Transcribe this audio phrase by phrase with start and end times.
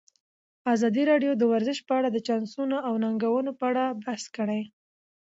[0.73, 4.61] ازادي راډیو د ورزش په اړه د چانسونو او ننګونو په اړه بحث کړی.